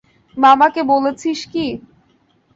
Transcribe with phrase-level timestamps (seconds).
[0.37, 1.65] বাবাকে বলেছিস কি?